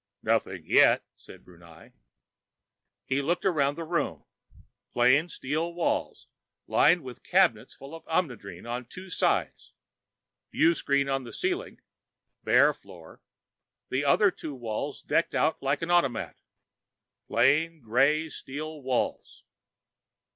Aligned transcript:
"Nothing 0.23 0.63
yet," 0.65 1.05
said 1.15 1.45
Brunei. 1.45 1.91
He 3.05 3.21
looked 3.21 3.45
around 3.45 3.75
the 3.75 3.83
room. 3.83 4.25
Plain 4.93 5.29
steel 5.29 5.75
walls, 5.75 6.27
lined 6.65 7.03
with 7.03 7.21
cabinets 7.21 7.75
full 7.75 7.93
of 7.93 8.03
Omnidrene 8.07 8.65
on 8.65 8.85
two 8.87 9.11
sides, 9.11 9.73
viewscreen 10.51 11.07
on 11.07 11.23
the 11.23 11.31
ceiling, 11.31 11.81
bare 12.43 12.73
floor, 12.73 13.21
the 13.89 14.03
other 14.03 14.31
two 14.31 14.55
walls 14.55 15.03
decked 15.03 15.35
out 15.35 15.61
like 15.61 15.83
an 15.83 15.91
automat. 15.91 16.35
Plain, 17.27 17.79
gray 17.79 18.27
steel 18.27 18.81
walls.... 18.81 19.43